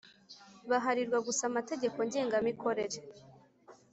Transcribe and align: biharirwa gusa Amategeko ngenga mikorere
biharirwa 0.69 1.17
gusa 1.27 1.41
Amategeko 1.51 1.97
ngenga 2.07 2.35
mikorere 2.47 2.97